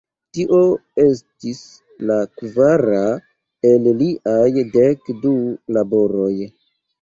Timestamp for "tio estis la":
0.35-2.17